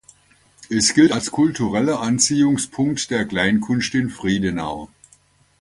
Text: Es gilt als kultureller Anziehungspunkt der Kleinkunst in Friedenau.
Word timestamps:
Es 0.71 0.95
gilt 0.95 1.11
als 1.11 1.29
kultureller 1.29 2.01
Anziehungspunkt 2.01 3.11
der 3.11 3.27
Kleinkunst 3.27 3.93
in 3.93 4.09
Friedenau. 4.09 4.89